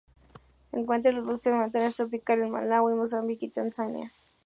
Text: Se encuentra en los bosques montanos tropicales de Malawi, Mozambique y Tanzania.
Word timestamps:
Se 0.71 0.79
encuentra 0.79 1.11
en 1.11 1.17
los 1.17 1.27
bosques 1.27 1.53
montanos 1.53 1.95
tropicales 1.95 2.45
de 2.45 2.49
Malawi, 2.49 2.95
Mozambique 2.95 3.45
y 3.45 3.49
Tanzania. 3.49 4.11